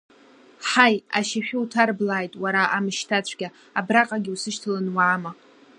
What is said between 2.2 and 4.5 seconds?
уара амышьҭацәгьа, абраҟагьы